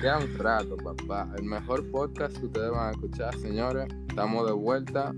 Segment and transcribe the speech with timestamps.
[0.00, 1.28] queda un rato, papá.
[1.36, 3.86] El mejor podcast que ustedes van a escuchar, señores.
[4.08, 5.14] Estamos de vuelta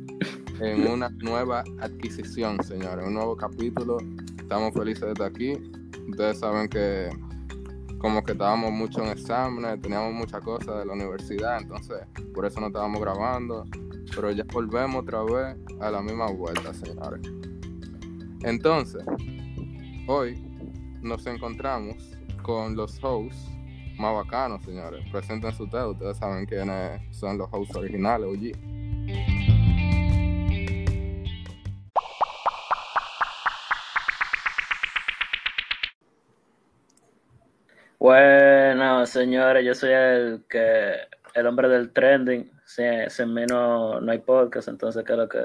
[0.61, 3.07] en una nueva adquisición, señores.
[3.07, 3.99] Un nuevo capítulo.
[4.39, 5.53] Estamos felices de estar aquí.
[6.09, 7.11] Ustedes saben que
[7.99, 11.99] como que estábamos mucho en exámenes, teníamos muchas cosas de la universidad, entonces
[12.35, 13.65] por eso no estábamos grabando.
[14.13, 17.21] Pero ya volvemos otra vez a la misma vuelta, señores.
[18.43, 19.05] Entonces,
[20.09, 20.45] hoy
[21.03, 23.53] nos encontramos con los hosts
[24.03, 25.01] más bacanos, señores.
[25.11, 28.53] Preséntense ustedes, ustedes saben quiénes son los hosts originales, OG.
[37.99, 40.95] Bueno, señores, yo soy el que
[41.35, 42.51] el hombre del trending.
[42.65, 45.39] Sin mí no, no hay podcast, entonces ¿qué es lo que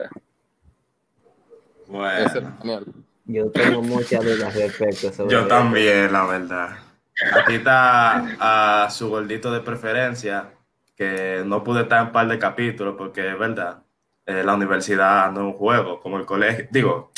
[1.88, 2.82] Bueno.
[3.26, 5.48] Yo tengo muchas dudas respecto sobre yo eso.
[5.48, 6.87] también, la verdad.
[7.34, 10.52] Aquí está a su gordito de preferencia,
[10.96, 13.84] que no pude estar en un par de capítulos porque es verdad,
[14.26, 16.68] eh, la universidad no es un juego, como el colegio.
[16.70, 17.12] Digo,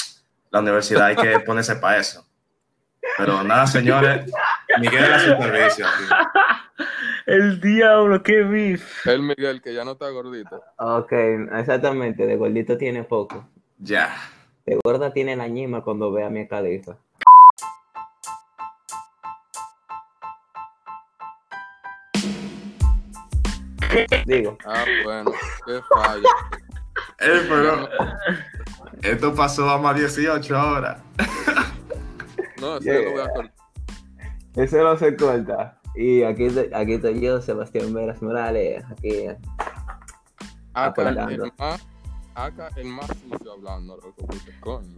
[0.51, 2.25] la universidad hay que ponerse para eso.
[3.17, 4.31] Pero nada, señores,
[4.79, 5.89] Miguel de la supervisión.
[7.25, 9.05] El diablo, qué beef.
[9.05, 10.61] El Miguel, que ya no está gordito.
[10.77, 13.47] Ok, exactamente, de gordito tiene poco.
[13.77, 14.15] Ya.
[14.65, 16.97] De gorda tiene la ñima cuando ve a mi califa.
[24.25, 25.31] Digo, Ah, bueno,
[25.65, 26.23] qué fallo.
[27.21, 27.89] Eh, pero
[29.03, 30.99] esto pasó a más 18 horas.
[32.59, 32.99] No, eso Yeah.
[33.01, 33.53] lo voy a cortar.
[34.55, 35.79] eso no se corta.
[35.95, 39.27] Y aquí, estoy- aquí estoy yo, Sebastián Veras Morales, aquí.
[40.73, 41.87] Acá el más,
[42.35, 44.95] acá el más sucio hablando, loco, porque coño.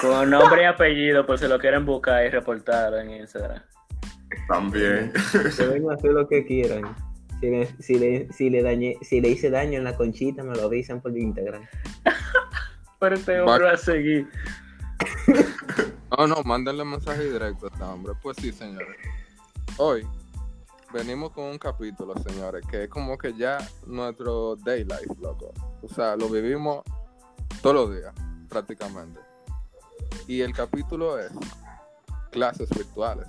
[0.00, 3.62] Con nombre y apellido, por si lo quieren buscar y reportar en Instagram.
[4.48, 5.12] También.
[5.56, 6.94] Que vengan a hacer lo que quieran.
[7.40, 10.56] Si le, si, le, si, le dañé, si le hice daño en la conchita, me
[10.56, 11.62] lo avisan por Instagram.
[12.98, 14.28] Pero este hombre va a seguir.
[16.16, 18.14] No, no, mándenle mensaje directo a este hombre.
[18.20, 18.96] Pues sí, señores.
[19.76, 20.04] Hoy
[20.92, 25.52] venimos con un capítulo, señores, que es como que ya nuestro day life, loco.
[25.82, 26.82] O sea, lo vivimos
[27.62, 28.12] todos los días,
[28.48, 29.20] prácticamente.
[30.26, 31.30] Y el capítulo es
[32.30, 33.26] clases virtuales.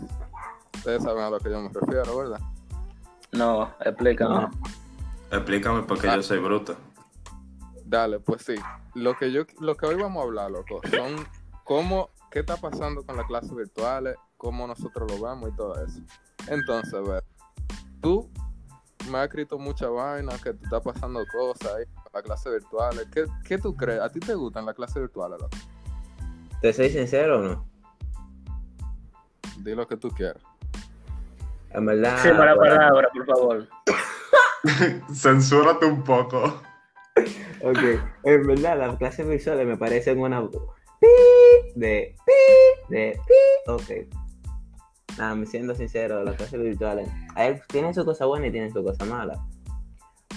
[0.76, 2.40] Ustedes saben a lo que yo me refiero, ¿verdad?
[3.32, 4.36] No, explícame.
[4.36, 4.52] No.
[5.32, 6.76] Explícame porque yo soy bruto.
[7.86, 8.56] Dale, pues sí.
[8.96, 11.28] Lo que yo, lo que hoy vamos a hablar, loco, son
[11.64, 16.00] cómo, qué está pasando con las clases virtuales, cómo nosotros lo vemos y todo eso.
[16.48, 17.24] Entonces, a ver,
[18.02, 18.30] tú
[19.12, 23.08] me has escrito mucha vaina, que te está pasando cosas ahí con las clases virtuales.
[23.12, 24.02] ¿Qué, qué tú crees?
[24.02, 25.58] ¿A ti te gustan las clases virtuales, loco?
[26.62, 27.66] ¿Te soy sincero o no?
[29.60, 30.44] Di lo que tú quieras.
[31.72, 32.18] En verdad.
[32.22, 33.68] Sí, para la bueno, palabra, por favor.
[35.14, 36.62] Censúrate un poco.
[37.62, 37.80] Ok,
[38.24, 41.08] en verdad las clases visuales me parecen una pi
[41.76, 43.72] de pi de pi.
[43.72, 44.16] Ok.
[45.18, 47.10] Nada, me siendo sincero, las clases virtuales
[47.68, 49.38] tienen su cosa buena y tienen su cosa mala.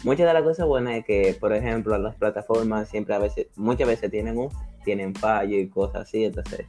[0.03, 3.87] Muchas de las cosas buenas es que, por ejemplo, las plataformas siempre a veces, muchas
[3.87, 4.49] veces tienen un,
[4.85, 6.67] tienen fallo y cosas así, entonces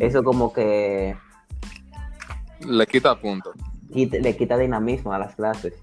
[0.00, 1.16] eso como que
[2.60, 3.52] Le quita punto.
[3.92, 5.74] Quita- le quita dinamismo a las clases.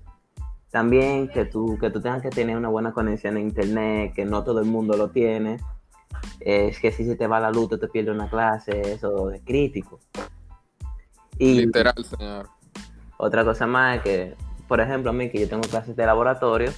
[0.72, 4.44] También que tú, que tú tengas que tener una buena conexión a internet, que no
[4.44, 5.60] todo el mundo lo tiene.
[6.40, 10.00] Es que si se te va la luz, te pierdes una clase, eso es crítico.
[11.38, 12.50] Y Literal, señor.
[13.18, 14.36] otra cosa más es que,
[14.68, 16.72] por ejemplo, a mí que yo tengo clases de laboratorio,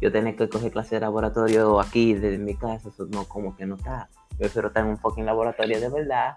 [0.00, 3.66] yo tengo que coger clases de laboratorio aquí desde mi casa, eso no, como que
[3.66, 4.08] no está.
[4.32, 6.36] Yo prefiero estar en un fucking laboratorio de verdad,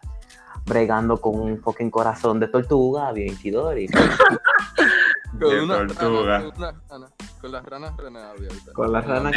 [0.65, 3.87] bregando con un fucking corazón de tortuga, bien chidori.
[5.39, 6.39] Con De una tortuga.
[6.39, 7.07] rana, con, una rana,
[7.41, 8.73] con las ranas René abiertas.
[8.73, 9.35] Con las ranas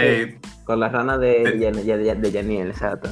[0.64, 3.08] con las ranas de, de, de, de Yaniel, exacto.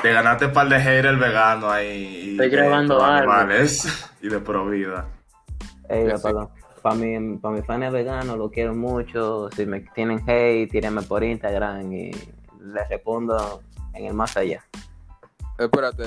[0.00, 1.88] te ganaste un par de haters vegano ahí.
[2.24, 3.30] y Estoy de grabando algo.
[3.32, 5.06] animales y de provida.
[5.90, 6.22] Ey, Sí, sí.
[6.82, 9.50] para mi, para mis fans veganos, lo quiero mucho.
[9.54, 12.12] Si me tienen hate, tírenme por Instagram y
[12.62, 13.60] les respondo
[13.92, 14.64] en el más allá.
[15.58, 16.04] Espérate,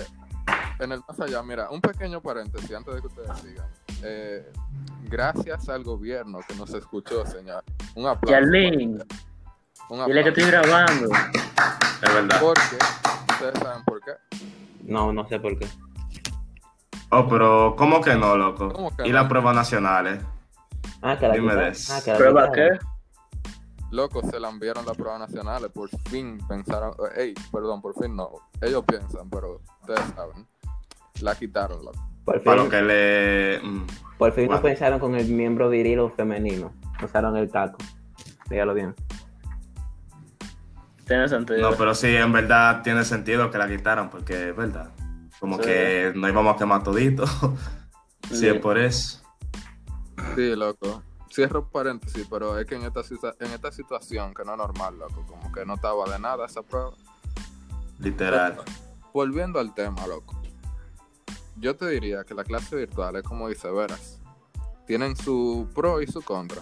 [0.84, 3.68] en el más allá, mira, un pequeño paréntesis antes de que ustedes sigan.
[4.04, 4.52] Eh,
[5.04, 7.64] gracias al gobierno que nos escuchó, señor.
[7.96, 8.32] Un aplauso.
[8.40, 9.04] Yarlin,
[9.90, 10.30] Un dile que aplauso.
[10.30, 11.10] estoy grabando.
[12.02, 12.40] Es verdad.
[12.42, 12.78] Porque,
[13.34, 14.12] ustedes saben por qué.
[14.84, 15.68] No, no sé por qué.
[17.10, 18.72] Oh, pero ¿cómo que no, loco?
[18.74, 19.20] ¿Cómo que ¿Y no?
[19.20, 20.24] las pruebas nacionales?
[21.02, 21.78] Ah, que la Dime de.
[21.92, 22.70] Ah, que la ¿Prueba qué?
[23.92, 25.70] Loco, se la enviaron las pruebas nacionales.
[25.72, 26.96] Por fin pensaron.
[27.16, 28.32] Ey, perdón, por fin no.
[28.60, 30.48] Ellos piensan, pero ustedes saben.
[31.24, 32.10] La quitaron, loco.
[32.26, 33.60] Por Para fin, lo que le...
[33.64, 33.88] mm,
[34.18, 36.74] por fin no pensaron con el miembro viril o femenino.
[37.04, 37.78] Usaron el taco.
[38.50, 38.94] Dígalo bien.
[41.08, 41.70] Tiene sentido.
[41.72, 44.92] No, pero sí, en verdad tiene sentido que la quitaran, porque es verdad.
[45.40, 45.64] Como Sí.
[45.64, 47.26] que no íbamos a quemar todito.
[48.30, 48.48] sí, Sí.
[48.48, 49.22] es por eso.
[50.36, 51.04] Sí, loco.
[51.30, 53.02] Cierro paréntesis, pero es que en esta,
[53.40, 56.62] en esta situación, que no es normal, loco, como que no estaba de nada esa
[56.62, 56.92] prueba.
[58.00, 58.58] Literal.
[59.14, 60.40] Volviendo al tema, loco.
[61.64, 64.20] Yo te diría que la clase virtual es como dice Veras.
[64.86, 66.62] Tienen su pro y su contra.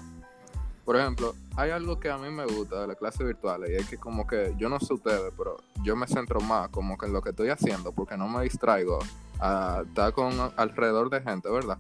[0.86, 3.89] Por ejemplo, hay algo que a mí me gusta de la clase virtual y es
[3.89, 7.13] que como que yo no sé ustedes, pero yo me centro más como que en
[7.13, 9.00] lo que estoy haciendo porque no me distraigo
[9.39, 11.80] a estar con alrededor de gente, ¿verdad?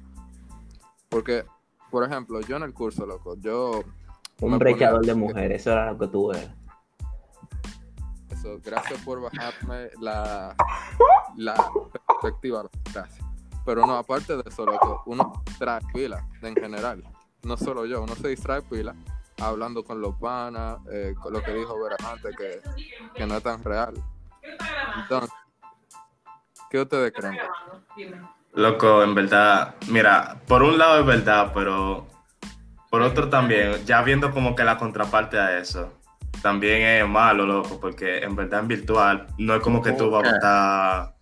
[1.07, 1.45] Porque,
[1.91, 3.83] por ejemplo, yo en el curso, loco, yo
[4.39, 6.49] Un ponía- de mujeres, eso era lo que tú eras.
[8.63, 10.55] Gracias por bajarme la,
[11.37, 11.71] la
[12.07, 12.63] perspectiva.
[12.93, 13.25] Gracias.
[13.65, 17.03] Pero no, aparte de eso, loco, uno distrae pila en general.
[17.43, 18.95] No solo yo, uno se distrae pila
[19.39, 22.61] hablando con los panas, eh, con lo que dijo Vera antes, que,
[23.15, 23.93] que no es tan real.
[25.01, 25.31] Entonces,
[26.69, 27.37] ¿qué ustedes creen?
[28.53, 32.07] Loco, en verdad, mira, por un lado es verdad, pero
[32.89, 35.93] por otro también, ya viendo como que la contraparte a eso,
[36.41, 40.25] también es malo, loco, porque en verdad en virtual no es como que tú vas
[40.25, 41.13] a estar,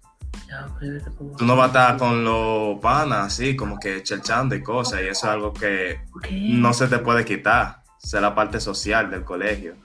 [1.37, 5.07] tú no vas a estar con los panas así, como que chelchando y cosas, y
[5.07, 6.01] eso es algo que
[6.47, 9.75] no se te puede quitar, esa es la parte social del colegio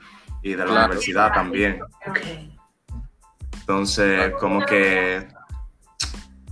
[0.43, 0.87] y de la Claro.
[0.87, 1.81] universidad también.
[3.61, 5.27] Entonces, como que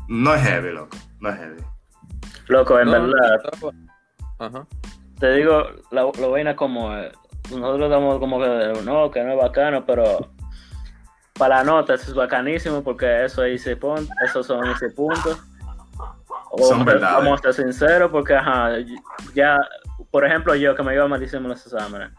[0.08, 1.62] no es heavy, loco, no es heavy.
[2.48, 3.42] Loco, en No, verdad,
[4.38, 4.66] Ajá.
[5.20, 7.12] te digo, la, la vaina como es.
[7.50, 10.30] Nosotros damos como que no, que no es bacano, pero
[11.38, 15.38] para la nota eso es bacanísimo porque eso es easy punto, esos son easy puntos.
[16.50, 16.84] O- Son.
[17.24, 18.70] Vamos a ser sinceros porque, ajá,
[19.34, 19.58] ya,
[20.10, 22.10] por ejemplo, yo que me iba malísimo en los exámenes,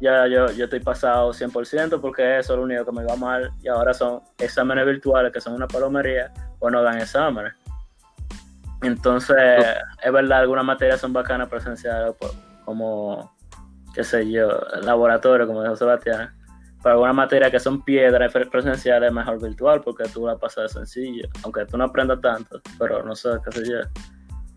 [0.00, 3.50] ya yo, yo estoy pasado 100% porque eso es lo único que me iba mal
[3.62, 7.52] y ahora son exámenes virtuales que son una palomería o no dan exámenes.
[8.82, 9.36] Entonces,
[10.02, 12.32] es verdad, algunas materias son bacanas presenciales, po-
[12.64, 13.30] como,
[13.94, 14.48] qué sé yo,
[14.82, 16.34] laboratorio, como dijo Sebastián.
[16.82, 20.72] Pero algunas materias que son piedras pre- presenciales es mejor virtual porque tú la pasas
[20.72, 23.78] sencillo, aunque tú no aprendas tanto, pero no sé, qué sé yo.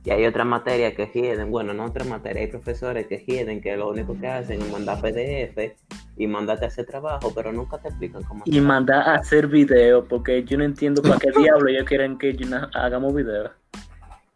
[0.06, 3.76] Y hay otras materias que hieden, bueno, no otras materias, hay profesores que hieden que
[3.78, 5.76] lo único que hacen es mandar PDF
[6.18, 10.04] y mandarte a hacer trabajo, pero nunca te explican cómo Y mandar a hacer video,
[10.06, 13.52] porque yo no entiendo para qué diablo ellos quieren que yo hagamos video.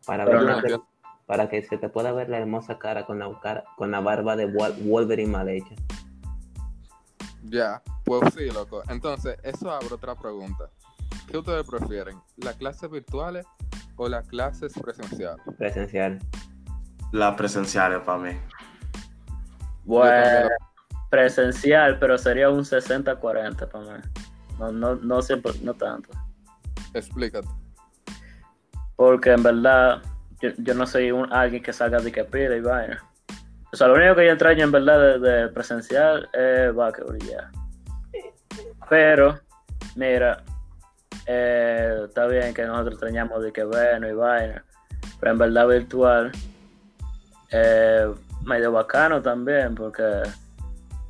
[0.06, 0.87] para, ver no.
[1.28, 4.36] Para que se te pueda ver la hermosa cara con la, cara, con la barba
[4.36, 5.76] de Wol- Wolverine mal hecha.
[7.44, 8.82] Ya, pues sí, loco.
[8.90, 10.70] Entonces, eso abre otra pregunta.
[11.28, 12.18] ¿Qué ustedes prefieren?
[12.38, 13.46] ¿Las clases virtuales
[13.98, 15.46] o las clases presenciales?
[15.58, 16.20] Presencial.
[17.12, 18.32] Las presenciales para mí.
[19.86, 20.50] Bueno,
[21.10, 24.04] presencial, pero sería un 60-40 para mí.
[24.60, 26.10] No, no, no, siempre, no tanto.
[26.94, 27.48] Explícate.
[28.96, 30.02] Porque en verdad,
[30.42, 33.04] yo, yo no soy un, alguien que salga de pide y vaina.
[33.74, 37.52] O sea, lo único que yo extraño en verdad de, presencial es básquetbol y ya.
[38.90, 39.40] Pero,
[39.96, 40.44] mira,
[41.26, 44.64] eh, está bien que nosotros extrañamos de que bueno y vaina.
[45.20, 46.32] Pero en verdad virtual,
[47.52, 48.14] eh,
[48.46, 50.24] medio bacano también, porque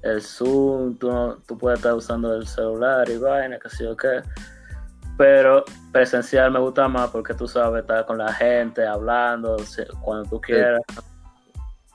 [0.02, 4.22] el Zoom, tú, tú puedes estar usando el celular y vaina, que sé yo qué.
[5.18, 9.58] Pero presencial me gusta más porque tú sabes estar con la gente, hablando
[10.02, 10.82] cuando tú quieras.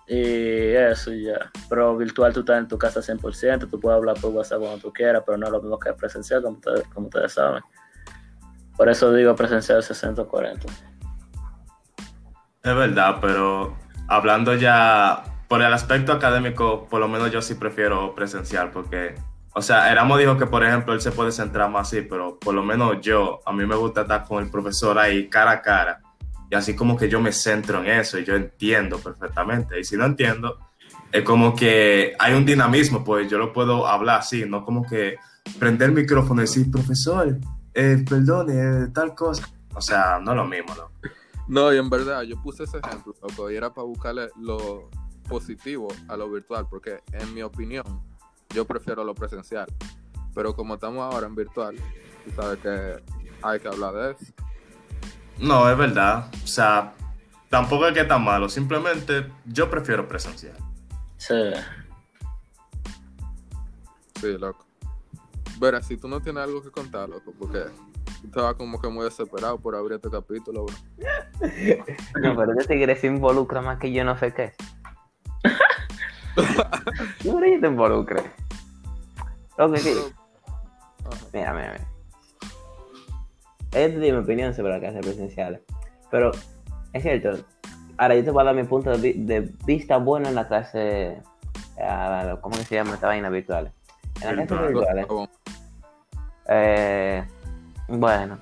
[0.09, 1.50] Y eso y ya.
[1.69, 4.93] Pero virtual tú estás en tu casa 100%, tú puedes hablar por WhatsApp cuando tú
[4.93, 7.62] quieras, pero no es lo mismo que presencial, como ustedes, como ustedes saben.
[8.76, 10.67] Por eso digo presencial 60-40.
[12.64, 13.76] Es verdad, pero
[14.09, 19.14] hablando ya por el aspecto académico, por lo menos yo sí prefiero presencial, porque,
[19.54, 22.54] o sea, Eramo dijo que, por ejemplo, él se puede centrar más así, pero por
[22.54, 26.00] lo menos yo, a mí me gusta estar con el profesor ahí cara a cara,
[26.50, 29.97] y así como que yo me centro en eso y yo entiendo perfectamente, y si
[29.97, 30.59] no entiendo,
[31.11, 35.16] es como que hay un dinamismo, pues yo lo puedo hablar así, no como que
[35.59, 37.38] prender el micrófono y decir, profesor,
[37.75, 39.49] eh, perdone, eh, tal cosa.
[39.75, 40.90] O sea, no es lo mismo, ¿no?
[41.49, 44.88] No, y en verdad, yo puse ese ejemplo, loco, y era para buscarle lo
[45.28, 47.85] positivo a lo virtual, porque en mi opinión,
[48.52, 49.66] yo prefiero lo presencial.
[50.35, 51.76] Pero como estamos ahora en virtual,
[52.25, 53.02] tú sabes que
[53.42, 54.32] hay que hablar de eso.
[55.38, 56.30] No, es verdad.
[56.42, 56.94] O sea,
[57.49, 58.49] tampoco es que tan malo.
[58.49, 60.56] Simplemente yo prefiero presencial.
[61.16, 61.52] Sí.
[64.21, 64.64] Sí, loco.
[65.59, 67.64] Verá, si tú no tienes algo que contar, loco, porque
[68.25, 70.75] estaba como que muy desesperado por abrir este capítulo, bro.
[72.21, 74.52] No, pero este tigre se involucra más que yo no sé qué.
[77.21, 78.23] Creo que te involucre.
[79.66, 79.95] Ok, sí.
[81.04, 81.16] Ajá.
[81.33, 81.88] Mira, mira, mira.
[83.73, 85.61] Esta es mi opinión sobre las clases presenciales.
[86.11, 86.31] Pero
[86.92, 87.45] es cierto.
[87.99, 90.47] Ahora yo te voy a dar mi punto de, vi- de vista bueno en la
[90.49, 91.21] clase.
[91.81, 93.73] ah, ¿Cómo que se llama esta vaina virtual?
[94.23, 94.97] En las clases Virtual.
[94.97, 95.28] virtuales.
[96.49, 97.25] Eh,
[97.88, 98.38] bueno,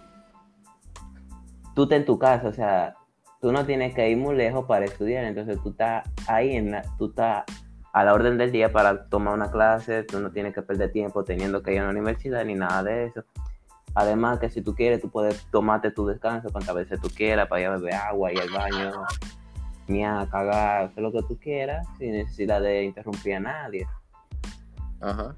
[1.74, 2.94] tú estás en tu casa, o sea,
[3.40, 6.82] tú no tienes que ir muy lejos para estudiar, entonces tú estás ahí, en la-
[6.98, 7.44] tú estás
[7.92, 11.25] a la orden del día para tomar una clase, tú no tienes que perder tiempo
[11.25, 13.25] teniendo que ir a una universidad ni nada de eso.
[13.94, 17.61] Además que si tú quieres, tú puedes tomarte tu descanso cuantas veces tú quieras para
[17.61, 18.92] ir a beber agua, ir al baño,
[19.88, 23.87] miar, cagar, hacer lo que tú quieras, sin necesidad de interrumpir a nadie.
[25.00, 25.35] Ajá.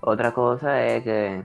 [0.00, 1.44] Otra cosa es que.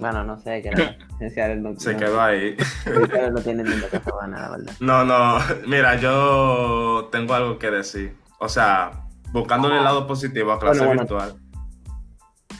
[0.00, 2.56] Bueno, no sé, que las esenciales no, Se no- quedó ahí.
[2.86, 4.72] esenciales no tienen ni que la verdad.
[4.80, 8.16] No, no, mira, yo tengo algo que decir.
[8.38, 11.02] O sea, buscándole el lado positivo a clase Bueno, bueno.
[11.02, 11.34] virtual.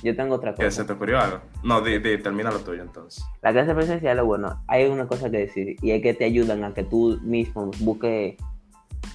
[0.02, 0.86] Yo tengo otra ¿Que se cosa.
[0.86, 1.40] te ocurrió algo?
[1.62, 3.22] No, di, di, termina lo tuyo entonces.
[3.42, 6.72] La clase presencial, bueno, hay una cosa que decir, y es que te ayudan a
[6.72, 8.36] que tú mismo busque,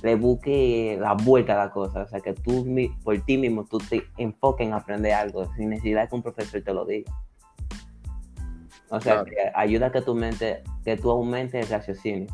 [0.03, 2.01] le busque la vuelta a la cosa.
[2.03, 2.67] O sea, que tú
[3.03, 6.73] por ti mismo tú te enfoques en aprender algo, sin necesidad que un profesor te
[6.73, 7.11] lo diga.
[8.89, 9.25] O sea, Claro.
[9.25, 12.27] que ayuda a que tu mente, que tú aumentes el raciocinio.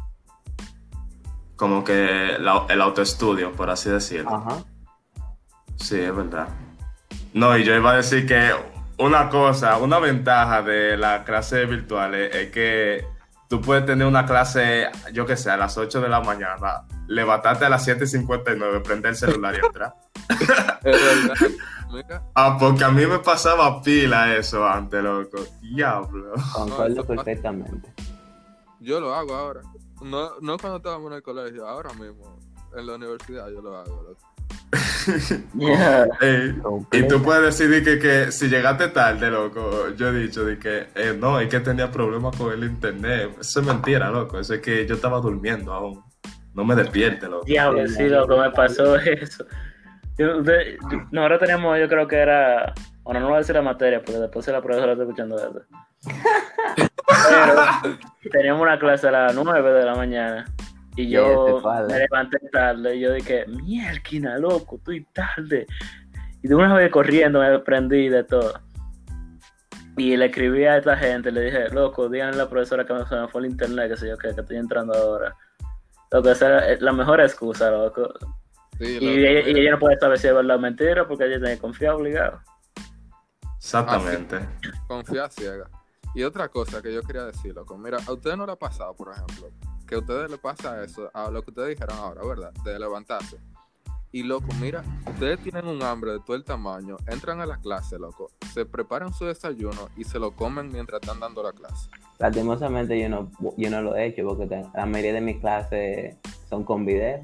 [1.55, 4.35] Como que la- el autoestudio, por así decirlo.
[4.35, 4.63] Ajá.
[5.77, 6.47] Sí, es verdad.
[7.33, 8.51] No, y yo iba a decir que
[8.97, 13.05] una cosa, una ventaja de las clases virtuales es que
[13.47, 17.65] tú puedes tener una clase, yo que sé, a las 8 de la mañana, levantarte
[17.65, 19.93] a las 7.59, prender el celular y entrar.
[20.83, 21.35] Es verdad.
[21.93, 25.37] Mira, Ah, porque a mí me pasaba pila eso antes, loco.
[25.61, 26.33] Diablo.
[26.53, 27.07] Concuerdo pasa.
[27.07, 27.93] perfectamente.
[28.79, 29.61] yo lo hago ahora.
[30.01, 32.39] No, no cuando estábamos en el colegio, ahora mismo.
[32.75, 34.03] En la universidad yo lo hago.
[34.03, 34.27] loco.
[35.55, 36.07] Yeah.
[36.91, 40.87] Y tú puedes decidir que, que si llegaste tarde, loco, yo he dicho de que
[40.95, 43.35] eh, no, es que tenía problemas con el internet.
[43.41, 44.39] Eso es mentira, loco.
[44.39, 46.03] Eso es que yo estaba durmiendo aún.
[46.53, 47.45] No me despierte, loco.
[47.45, 49.43] Diablo, sí, loco, me pasó eso.
[50.17, 52.73] Yo- usted- yo- nosotros teníamos, yo creo que era.
[53.03, 55.61] Bueno, no voy a decir la materia, porque después si la profesora está escuchando eso.
[57.07, 57.97] Pero
[58.31, 60.45] teníamos una clase a las 9 de la mañana.
[60.95, 62.95] Y yo me levanté tarde.
[62.95, 65.65] Y yo dije, mierda, loco, estoy tarde.
[66.43, 68.53] Y de una vez corriendo me prendí de todo.
[69.97, 73.05] Y le escribí a esta gente, le dije, loco, díganle a la profesora que me,
[73.05, 75.35] se fue el internet, que sé yo, que, que estoy entrando ahora.
[76.11, 78.13] Loco, esa era la mejor excusa, loco.
[78.81, 79.59] Sí, Y ella, y mira.
[79.59, 82.39] ella no puede saber si es verdad o mentira porque ella tiene que confiar obligado.
[83.57, 84.39] Exactamente.
[84.87, 85.69] Confía ciega.
[86.15, 88.95] Y otra cosa que yo quería decir, loco, mira, a ustedes no le ha pasado,
[88.95, 89.51] por ejemplo,
[89.87, 92.51] que a ustedes les pasa eso, a lo que ustedes dijeron ahora, ¿verdad?
[92.65, 93.37] De levantarse.
[94.11, 97.97] Y loco, mira, ustedes tienen un hambre de todo el tamaño, entran a la clase,
[97.99, 101.89] loco, se preparan su desayuno y se lo comen mientras están dando la clase.
[102.19, 106.17] Lastimosamente yo no, yo no lo he hecho porque la mayoría de mis clases
[106.49, 107.21] son con video.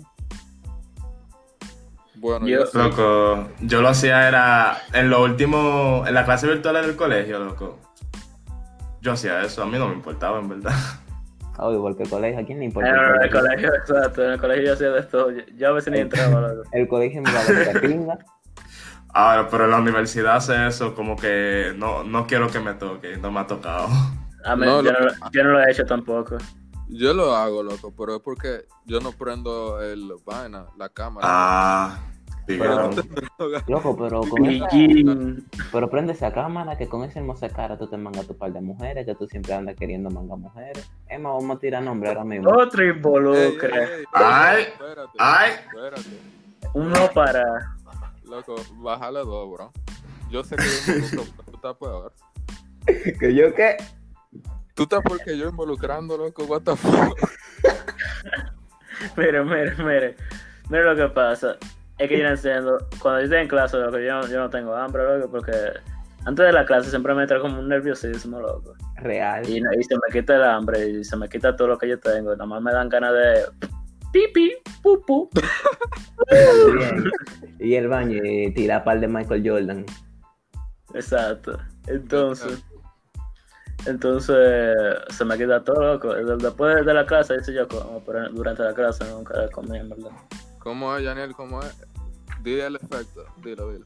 [2.20, 2.66] Bueno, Yo-.
[2.74, 7.80] Loco, yo lo hacía era en lo último, en la clase virtual del colegio, loco.
[9.02, 10.74] Yo hacía eso, a mí no me importaba, en verdad.
[11.60, 12.90] Obvio, porque el colegio, ¿a quién le importa?
[12.90, 15.28] En el el colegio, exacto, en el colegio yo hacía de esto.
[15.56, 16.70] Yo, a veces ni entraba, loco.
[16.72, 17.44] El colegio me va a
[17.74, 18.18] dar pinga.
[19.14, 23.18] Ahora, pero en la universidad hace eso como que no, no quiero que me toque,
[23.18, 23.88] no me ha tocado.
[24.46, 26.38] A mí, No, yo, lo- no, lo- yo no lo he hecho tampoco.
[26.90, 31.28] Yo lo hago, loco, pero es porque yo no prendo el vaina, la cámara.
[31.30, 32.00] Ah,
[32.46, 32.90] Pero-.
[33.68, 34.68] Loco, pero con esa,
[35.72, 38.62] pero prende esa cámara que con esa hermosa cara tú te mangas tu par de
[38.62, 40.90] mujeres, que tú siempre andas queriendo mangar mujeres.
[41.10, 42.50] Es más, vamos a tirar nombre ahora mismo.
[42.50, 43.70] Otro involucre.
[43.70, 45.52] ey, ey, Ay, espérate, ay.
[45.66, 46.22] espérate.
[46.74, 47.76] Uno para.
[48.24, 49.72] Loco, bájale dos, bro.
[50.30, 50.64] Yo sé que
[51.16, 52.14] yo tú estás peor.
[53.20, 53.78] ¿Que yo qué?
[54.78, 57.18] Tú estás porque yo involucrando, loco, what the fuck.
[59.18, 60.16] Mire, mire, mire.
[60.70, 61.58] Mire lo que pasa.
[61.98, 62.78] Es que yo no entiendo.
[63.00, 65.52] Cuando yo estoy en clase, loco, yo, no- yo no tengo hambre, loco, porque
[66.26, 68.76] antes de la clase siempre me entra como un nerviosismo, loco.
[68.98, 69.50] Real.
[69.50, 72.34] Y, se me quita el hambre y se me quita todo lo que yo tengo.
[72.34, 73.46] Nada más me dan ganas de.
[74.12, 74.54] Pipi,
[74.84, 75.28] pupu.
[77.60, 79.86] Y el baño y tirar par de Michael Jordan.
[80.94, 81.58] Exacto.
[81.88, 82.64] Entonces.
[83.86, 84.76] Entonces
[85.10, 86.14] se me quita todo loco.
[86.14, 90.12] Después de la clase, dice yo como, pero durante la clase nunca comí, en verdad.
[90.60, 91.34] ¿Cómo es, Daniel?
[91.36, 91.76] ¿Cómo es?
[92.44, 93.26] Dile el efecto.
[93.44, 93.86] Dilo, dilo.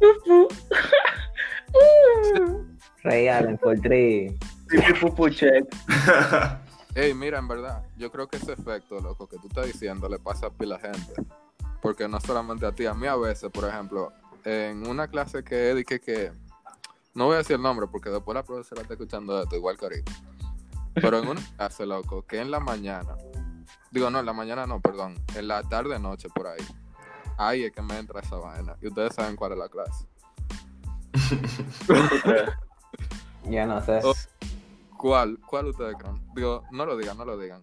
[0.00, 0.48] Pupu.
[3.02, 3.76] Ray Allen por
[5.00, 5.64] pupu check.
[6.94, 10.18] Ey, mira, en verdad, yo creo que ese efecto, loco, que tú estás diciendo le
[10.18, 11.14] pasa a pila gente.
[11.82, 14.12] Porque no solamente a ti, a mí a veces, por ejemplo,
[14.44, 16.32] en una clase que dije que.
[17.14, 19.86] No voy a decir el nombre porque después la profesora está escuchando esto, igual que
[19.86, 20.12] ahorita.
[20.94, 23.16] Pero en una clase, loco, que en la mañana.
[23.90, 25.14] Digo, no, en la mañana no, perdón.
[25.36, 26.60] En la tarde, noche, por ahí.
[27.38, 28.76] Ahí es que me entra esa vaina.
[28.80, 30.06] Y ustedes saben cuál es la clase.
[33.46, 34.00] Ya no sé.
[34.02, 34.14] Oh.
[34.96, 35.38] ¿Cuál?
[35.46, 36.18] ¿Cuál ustedes creen?
[36.34, 37.62] Digo, no lo digan, no lo digan.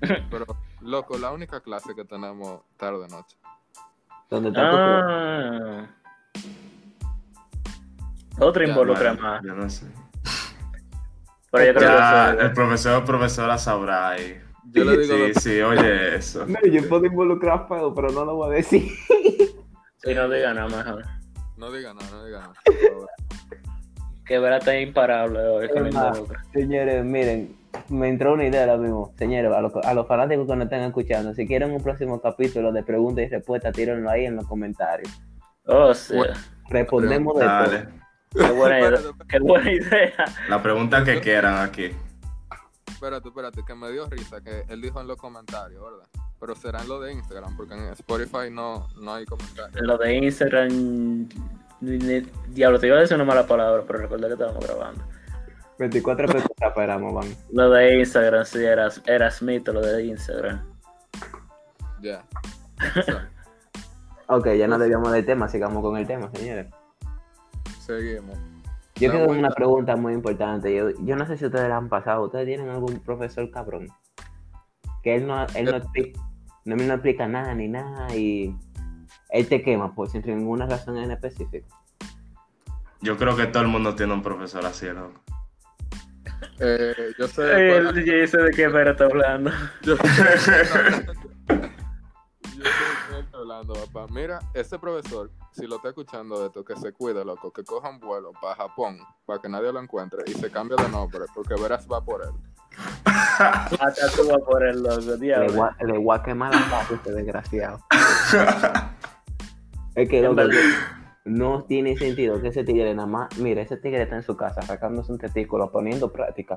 [0.30, 0.46] Pero,
[0.80, 3.36] loco, la única clase que tenemos tarde-noche.
[4.30, 5.88] ¿Dónde está tu Ah.
[8.38, 9.42] Otro Ya, involucra más.
[9.44, 9.86] Yo no sé.
[11.50, 14.40] Pero yo creo Ya, que el profesor o profesora sabrá ahí.
[14.72, 16.44] Yo le digo, Sí, sí, oye eso.
[16.48, 18.90] No, yo puedo involucrar feo, pero no lo voy a decir.
[19.98, 21.04] Si no digan nada mejor.
[21.56, 22.54] no digan nada, no digan nada.
[24.26, 26.42] Que verá tan imparable hoy involucra.
[26.52, 27.56] Señores, miren,
[27.88, 29.12] me entró una idea ahora mismo.
[29.16, 32.72] Señores, a los, a los fanáticos que nos están escuchando, si quieren un próximo capítulo
[32.72, 35.10] de preguntas y respuestas, tírenlo ahí en los comentarios.
[35.66, 36.16] Oh, sí.
[36.68, 37.78] Respondemos de Dale.
[37.78, 38.03] todo.
[38.34, 38.94] Qué buena idea.
[38.94, 40.24] Espérate, Qué buena idea.
[40.48, 41.90] La pregunta que quieran aquí.
[42.86, 46.08] Espérate, espérate, que me dio risa que él dijo en los comentarios, ¿verdad?
[46.40, 49.80] Pero será en lo de Instagram, porque en Spotify no, no hay comentarios.
[49.82, 51.28] Lo de Instagram.
[51.80, 55.04] Diablo, te iba a decir una mala palabra, pero recuerda que estábamos grabando.
[55.78, 57.36] 24 pesos esperamos, van.
[57.52, 60.64] Lo de Instagram, sí, era, era Smith, lo de Instagram.
[62.00, 62.24] Ya.
[63.04, 63.30] Sea,
[64.26, 66.66] Ok, ya no debíamos del tema, sigamos con el tema, señores.
[67.84, 68.36] Seguimos.
[68.96, 70.74] Yo quiero una pregunta muy importante.
[70.74, 72.24] Yo, yo no sé si ustedes la han pasado.
[72.24, 73.88] ¿Ustedes tienen algún profesor cabrón?
[75.02, 76.20] Que él no, él no, explica,
[76.64, 78.56] no, no explica nada ni nada y
[79.30, 81.66] él te quema por sin ninguna razón en específico.
[83.00, 85.20] Yo creo que todo el mundo tiene un profesor así, loco.
[86.60, 87.76] Eh, yo sé.
[87.76, 89.50] El cuál- DJ sé de qué está hablando.
[89.82, 89.96] Yo
[93.54, 94.12] hablando, papá.
[94.12, 98.00] Mira, ese profesor, si lo está escuchando esto, que se cuide, loco, que coja un
[98.00, 101.86] vuelo para Japón, para que nadie lo encuentre, y se cambie de nombre, porque verás
[101.90, 102.30] va por él.
[103.04, 105.70] Hasta tú vas por el loco, diablo.
[105.80, 106.52] le voy a quemar
[106.90, 107.80] este desgraciado.
[109.96, 110.42] Es que loco,
[111.24, 114.60] no tiene sentido que ese tigre nada más, mira, ese tigre está en su casa
[114.62, 116.56] sacándose un testículo, poniendo práctica.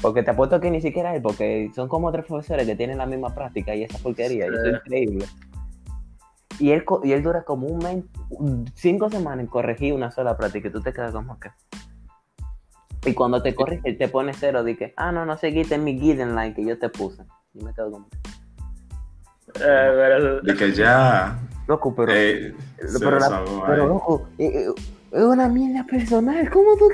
[0.00, 3.06] Porque te apuesto que ni siquiera él, porque son como tres profesores que tienen la
[3.06, 5.26] misma práctica y esa porquería, y eso es increíble.
[6.60, 8.04] Y él, co- y él dura como un mes,
[8.74, 11.50] cinco semanas en corregir una sola práctica y tú te quedas como que...
[13.06, 15.98] Y cuando te corrige, él te pone cero, de que, ah, no, no seguiste mi
[15.98, 17.22] guideline que yo te puse.
[17.54, 18.06] Y me quedo como,
[19.54, 21.38] Eh, pero- De que ya.
[21.66, 22.12] loco, pero...
[22.14, 22.54] eh,
[23.00, 23.40] pero, la-
[23.76, 26.88] loco, eh, eh, es una mierda personal, ¿cómo tú?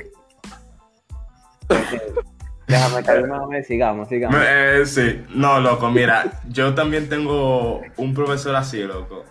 [2.69, 4.41] Déjame calmarme, sigamos, sigamos.
[4.45, 9.25] Eh, sí, no, loco, mira, yo también tengo un profesor así, loco.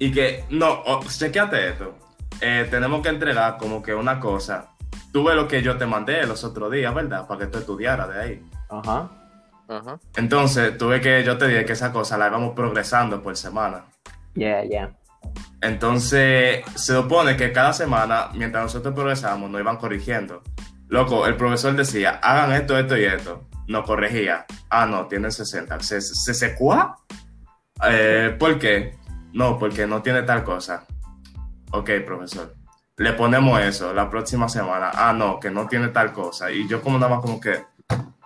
[0.00, 1.94] Y que, no, oh, chequeate esto.
[2.40, 4.70] Eh, tenemos que entregar como que una cosa.
[5.12, 7.26] Tú ves lo que yo te mandé los otros días, ¿verdad?
[7.28, 8.42] Para que tú estudiaras de ahí.
[8.70, 9.10] Ajá.
[9.68, 10.00] Ajá.
[10.16, 13.84] Entonces, tuve que, yo te dije que esa cosa la íbamos progresando por semana.
[14.34, 14.90] Ya, ya.
[15.60, 20.42] Entonces, se supone que cada semana, mientras nosotros progresamos, nos iban corrigiendo.
[20.88, 23.46] Loco, el profesor decía, hagan esto, esto y esto.
[23.68, 24.46] Nos corregía.
[24.70, 25.78] Ah, no, tienen 60.
[25.80, 26.96] ¿Se, se secua?
[27.86, 28.98] Eh, ¿Por qué?
[29.32, 30.86] No, porque no tiene tal cosa.
[31.72, 32.54] Ok, profesor.
[32.96, 34.90] Le ponemos eso la próxima semana.
[34.92, 36.50] Ah, no, que no tiene tal cosa.
[36.50, 37.64] Y yo como nada más como que,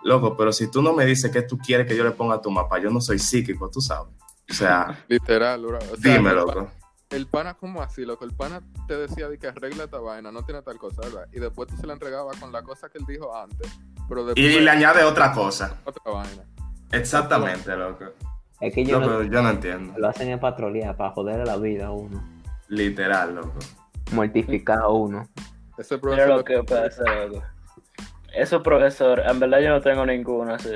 [0.03, 2.41] loco, pero si tú no me dices que tú quieres que yo le ponga a
[2.41, 4.13] tu mapa, yo no soy psíquico, tú sabes.
[4.49, 5.77] O sea, Literal, bro.
[5.77, 6.67] O sea, dime, el loco.
[7.09, 8.25] El pana, como así, loco?
[8.25, 11.27] El pana te decía de que arregla esta vaina, no tiene tal cosa, ¿verdad?
[11.31, 13.71] Y después tú se la entregabas con la cosa que él dijo antes.
[14.09, 15.77] Pero después Y le añade otra cosa.
[15.85, 16.43] otra vaina.
[16.91, 18.05] Exactamente, loco.
[18.61, 19.93] Es que yo Loco, no, yo no entiendo.
[19.97, 22.23] lo hacen en patrulla para joder la vida a uno.
[22.69, 23.53] Literal, loco.
[24.13, 25.27] Mortificar a uno.
[25.77, 26.29] Ese Mira profesor.
[26.29, 27.43] lo que pasa, loco.
[28.33, 30.71] Esos profesores, en verdad yo no tengo ninguno así.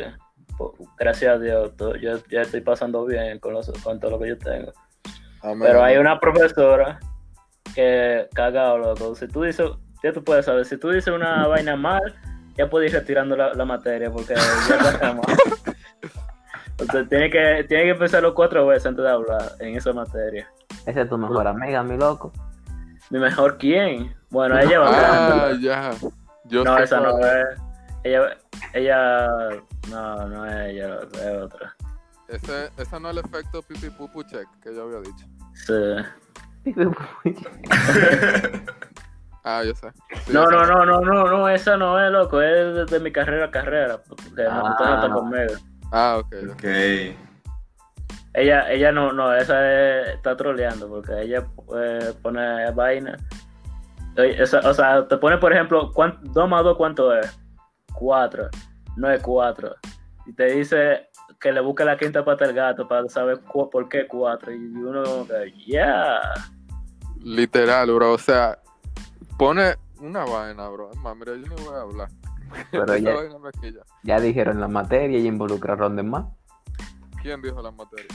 [0.97, 4.37] Gracias a Dios, yo ya estoy pasando bien con, los, con todo lo que yo
[4.37, 4.71] tengo.
[5.41, 6.99] Amén, Pero hay una profesora
[7.73, 9.15] que cagado, loco.
[9.15, 9.69] Si tú dices,
[10.03, 12.13] ya tú puedes saber, si tú dices una vaina mal,
[12.57, 15.13] ya puedes ir retirando la, la materia porque ya está
[17.09, 20.47] tiene que, tiene que pensarlo cuatro veces antes de hablar en esa materia.
[20.85, 22.31] Esa es tu mejor amiga, mi loco.
[23.09, 24.15] Mi mejor quién?
[24.29, 25.91] Bueno, ella va Ah, ya.
[26.45, 27.45] Yo No, esa no es.
[28.03, 28.37] Ella,
[28.73, 29.27] ella,
[29.89, 31.75] no, no es ella, es otra.
[32.27, 35.25] Ese, ese no es el efecto pipi pupu check que yo había dicho.
[35.53, 35.73] Sí.
[39.43, 39.89] Ah, yo sé.
[40.25, 40.71] Sí, No, yo no, sé.
[40.73, 43.97] no, no, no, no, esa no es, loco, es de, de mi carrera a carrera,
[44.07, 45.09] porque no, usted no está Ah.
[45.13, 45.53] conmigo.
[45.91, 46.35] Ah, ok.
[46.51, 46.63] ok.
[48.33, 53.17] Ella, ella no, no, esa es- está troleando, porque ella eh, pone vaina.
[54.15, 55.91] Esa- o sea, te pone, por ejemplo,
[56.23, 57.39] 2 más 2, ¿cuánto es?
[57.93, 58.49] 4.
[58.97, 59.75] No es 4.
[60.25, 64.07] Y te dice que le busque la quinta pata al gato para saber por qué
[64.07, 64.51] 4.
[64.53, 66.19] Y uno como que, yeah.
[67.23, 68.13] Literal, bro.
[68.13, 68.59] O sea,
[69.37, 70.91] pone una vaina, bro.
[70.91, 72.09] Es más, mira, yo no voy a hablar.
[72.71, 72.97] Pero
[74.03, 76.25] ya, dijeron la materia y involucraron de más.
[77.21, 78.07] ¿Quién dijo la materia?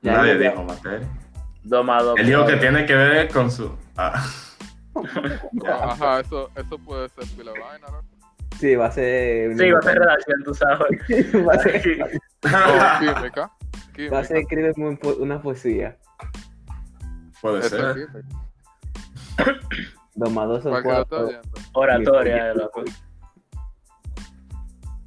[0.00, 1.08] Ya Nadie dijo- dijo materia.
[1.64, 2.18] 2 más 2.
[2.20, 3.70] Él dijo que tiene que ver con su.
[3.96, 4.24] Ah.
[5.68, 8.02] Ajá, eso, eso puede ser pila vaina, ¿no?
[8.58, 9.56] Sí, va a ser.
[9.56, 10.88] Sí, va a ser redacción, tú sabes.
[11.46, 13.50] va a ser, Oh, química.
[13.94, 14.14] Química.
[14.14, 14.72] va a ser escribir
[15.20, 15.98] una poesía.
[17.40, 18.08] Puede Eso ser.
[20.14, 21.28] dos son cuatro.
[21.74, 22.82] Oratoria, loco.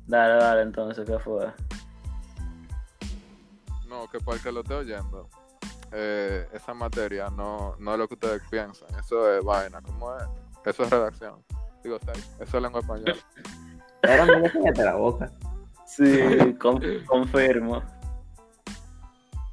[0.08, 1.48] Dale, dale, entonces, ¿qué fue?
[3.88, 5.30] No, que para el que lo esté oyendo,
[5.92, 8.88] eh, esa materia no, no es lo que ustedes piensan.
[9.00, 9.82] Eso es vaina.
[9.82, 10.24] ¿Cómo es?
[10.66, 11.44] Eso es redacción.
[11.84, 11.98] Digo,
[12.40, 13.16] eso es lengua española.
[14.04, 15.30] Era muy cállate la boca.
[15.86, 17.84] Sí, con- confirmo.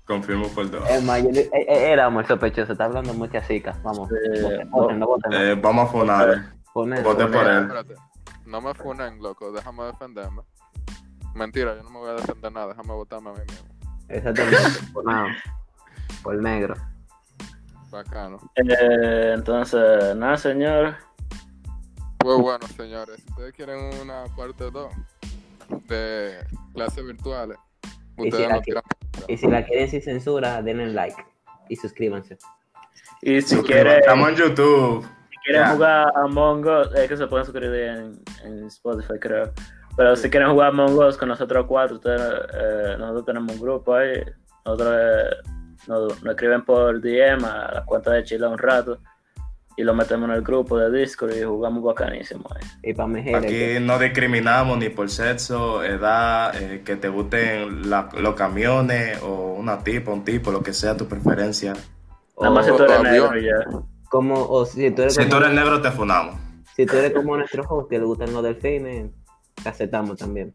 [0.07, 0.89] Confirmo por dos.
[0.89, 3.77] Es más, eh, eh, éramos el sospechoso, está hablando muchas chicas.
[3.83, 4.43] Vamos, Sí.
[4.43, 5.33] voten, voten, no voten.
[5.33, 6.53] Eh, vamos a fonar.
[6.73, 7.63] Voté por él.
[7.63, 7.95] Espérate.
[8.49, 9.53] No me funen, loco.
[9.53, 10.43] Déjame defenderme.
[11.35, 12.69] Mentira, yo no me voy a defender nada.
[12.69, 13.69] Déjame votarme a mí mismo.
[14.09, 14.59] Exactamente,
[14.93, 15.37] por nada.
[16.23, 16.75] Por negro.
[17.91, 18.39] Bacano.
[18.57, 20.97] Eh, entonces, nada, señor.
[22.19, 24.93] Pues bueno, señores, si ustedes quieren una parte 2
[25.87, 26.39] de
[26.75, 27.59] clases virtuales,
[28.17, 28.83] Y si ustedes que- tiran.
[29.29, 31.23] Y si la quieren sin censura, denle like
[31.69, 32.39] y suscríbanse.
[33.21, 35.07] Y si quieren, Estamos en YouTube.
[35.49, 35.75] Si quieren Ya.
[35.75, 39.51] jugar Among Us, es que se pueden suscribir en, en Spotify, creo.
[39.97, 42.21] Pero si quieren jugar Among Us con nosotros cuatro, ustedes,
[42.55, 44.23] eh, nosotros tenemos un grupo ahí.
[44.65, 45.31] Nosotros eh,
[45.87, 48.99] nos, nos escriben por DM a la cuenta de Chile un rato.
[49.77, 52.67] Y lo metemos en el grupo de Discord y jugamos bacanísimo ahí.
[52.83, 53.35] Y.
[53.37, 59.53] Aquí no discriminamos ni por sexo, edad, eh, que te gusten la- los camiones o
[59.55, 61.75] una tipa, un tipo, lo que sea tu preferencia.
[62.41, 63.55] Nada más si tú eres negro ya.
[64.09, 66.37] Como, o si tú eres Si como, tú eres negro, te funamos.
[66.77, 69.11] si tú eres como nuestro host que le gustan los delfines,
[69.63, 70.53] te aceptamos también.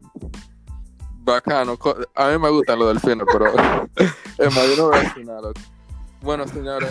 [1.20, 1.78] Bacano.
[2.14, 3.46] A mí me gustan los delfines, pero
[4.38, 5.40] es más, yo no voy a decir nada.
[5.40, 5.60] loco.
[6.20, 6.90] Bueno, señores,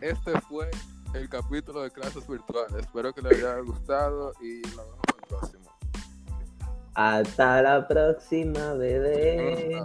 [0.00, 0.70] este fue
[1.14, 2.72] el capítulo de clases virtuales.
[2.78, 5.70] Espero que les haya gustado y nos vemos en el próximo.
[6.94, 9.82] Hasta la próxima, bebé.